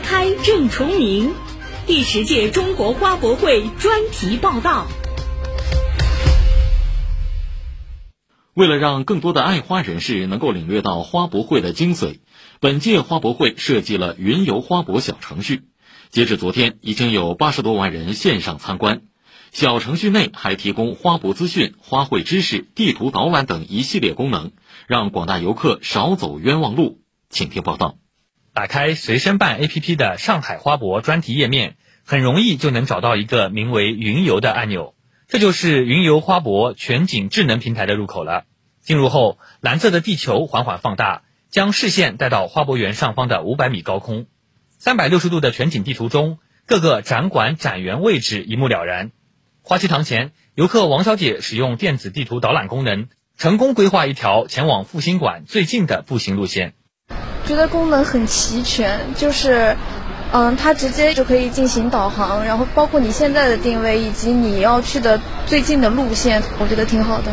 [0.00, 1.32] 开正重明，
[1.86, 4.86] 第十届中国花博会专题报道。
[8.54, 12.18] 为了让更多的爱花人士能够领略到花博会的精髓，
[12.58, 15.62] 本届花博会设计了云游花博小程序。
[16.10, 19.02] 截至昨天，已经有八十多万人线上参观。
[19.52, 24.52] 小程序内还提供花博资讯、花卉知识、地图导览等一系列功能，
[24.86, 27.00] 让广大游客少走冤枉路。
[27.30, 27.96] 请听报道。
[28.52, 34.94] 打开随身办 APP 的上海花博专题页面，很容易就能找到一个名为“云游”的按钮，
[35.28, 38.44] 这就是云游花博全景智能平台的入口了。
[38.82, 44.26] 进入后，蓝色的地球缓缓放大，将视线带到花博园上方的五百米高空。
[44.78, 49.12] 三百六十度的全景地图中，各个展馆展园位置一目了然。
[49.62, 53.08] 花期堂前，游客王小姐使用电子地图导览功能，
[53.38, 56.74] 成功规划一条前往复兴馆最近的步行路线。
[57.50, 59.76] 觉得功能很齐全，就是，
[60.30, 67.32] 嗯，它直接就可以进行导航，然后包括你现在的定位以及你要去的最近的路线，我觉得挺好的。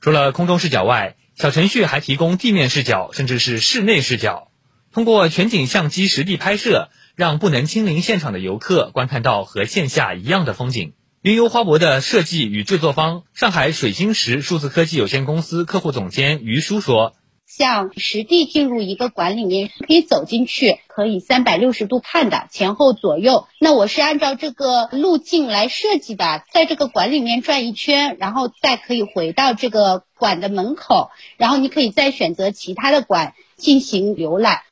[0.00, 4.48] 除了空中视角外，小程序还提供地面视角，甚至是室内视角。
[4.92, 10.94] 通过全景相机实地拍摄，让不能亲临现场的游客观看到和线下一样的风景。
[11.22, 17.14] 云游花博的设计与制作方上海水晶石数字科技有限公司客户总监于舒说。
[17.46, 23.46] 像实地进入一个馆里面，可以走进去，可以三百六十度看的，前后左右。
[23.60, 34.62] 那我是按照这个路径来设计的，在这个馆里面转一圈，然后再可以回到这个馆的门口，然后你可以再选择其他的馆进行浏览。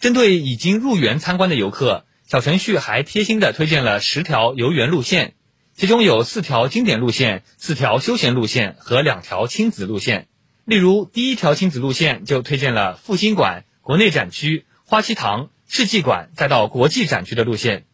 [0.00, 5.34] 针对已经入园参观的游客，小程序还贴心的推荐了十条游园路线，
[5.76, 10.26] 其中有四条经典路线、四条休闲路线和两条亲子路线。
[10.64, 17.84] 例如，第一条亲子路线就推荐了复兴馆、国内展区、花溪堂、世纪馆，再到国际展区的路线。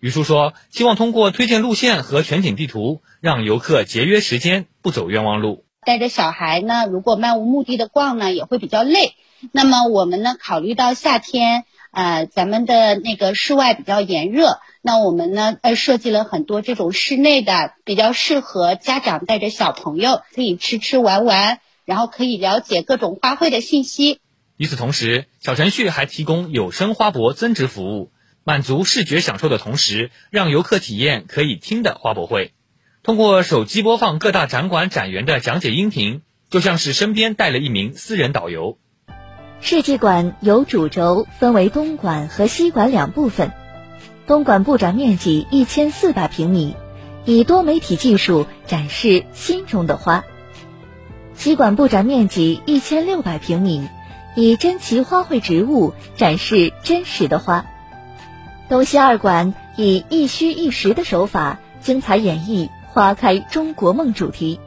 [0.00, 5.66] 于叔说，希望通过推荐路线和全景地图，让游客节约时间，不走冤枉路。
[5.84, 9.16] 带着小孩呢，如果漫无目的的逛呢，也会比较累。
[9.52, 21.60] 那么我们呢，考虑到夏天，呃，咱们的那个室外比较炎热，那我们呢，呃，设计了很多这种室内的，比较适合家长带着小朋友可以吃吃玩玩。
[21.84, 24.20] 然后可以了解各种花卉的信息。
[24.56, 28.12] 与此同时，小程序还提供有声花博增值服务，
[28.44, 32.52] 满足视觉享受的同时，让游客体验可以听的花博会。
[33.02, 38.78] 通过手机播放各大展馆展员的讲解音频，就像是身边带了一名私人导游。
[39.60, 43.50] 世纪馆由主轴分为东馆和西馆两部分。
[44.26, 46.76] 东馆布展面积一千四百平米，
[47.24, 50.24] 以多媒体技术展示心中的花。
[51.36, 53.88] 西馆布展面积一千六百平米，
[54.34, 57.66] 以珍奇花卉植物展示真实的花。
[58.68, 64.58] 东西二馆以一虚一实的手法，精彩演绎“花开中国梦”主题。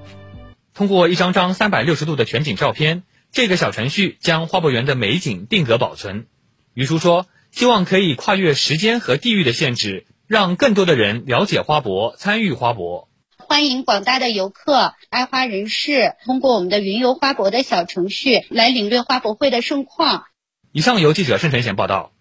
[0.74, 6.28] 通过一张张三百六十度的全景照片，这个小程序将花博园的美景定格保存。
[6.76, 13.08] 于叔说：“希望可以跨越时间和地域的限制，让更多的人了解花博，参与花博。”
[13.47, 20.25] 欢迎广大的游客、爱花人士通过我们的云游花博的小程序来领略花博会的盛况。
[20.74, 22.12] 以上由记者盛晨贤报道。